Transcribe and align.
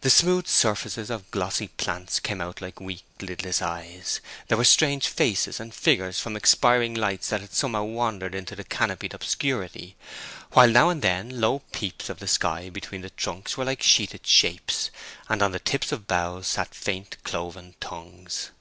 The 0.00 0.08
smooth 0.08 0.46
surfaces 0.46 1.10
of 1.10 1.30
glossy 1.30 1.68
plants 1.68 2.20
came 2.20 2.40
out 2.40 2.62
like 2.62 2.80
weak, 2.80 3.04
lidless 3.20 3.60
eyes; 3.60 4.22
there 4.46 4.56
were 4.56 4.64
strange 4.64 5.08
faces 5.08 5.60
and 5.60 5.74
figures 5.74 6.18
from 6.18 6.36
expiring 6.36 6.94
lights 6.94 7.28
that 7.28 7.42
had 7.42 7.52
somehow 7.52 7.82
wandered 7.84 8.34
into 8.34 8.56
the 8.56 8.64
canopied 8.64 9.12
obscurity; 9.12 9.94
while 10.52 10.70
now 10.70 10.88
and 10.88 11.02
then 11.02 11.38
low 11.42 11.58
peeps 11.72 12.08
of 12.08 12.18
the 12.18 12.26
sky 12.28 12.70
between 12.70 13.02
the 13.02 13.10
trunks 13.10 13.58
were 13.58 13.64
like 13.66 13.82
sheeted 13.82 14.26
shapes, 14.26 14.90
and 15.28 15.42
on 15.42 15.52
the 15.52 15.58
tips 15.60 15.92
of 15.92 16.06
boughs 16.06 16.46
sat 16.46 16.74
faint 16.74 17.18
cloven 17.22 17.74
tongues. 17.78 18.52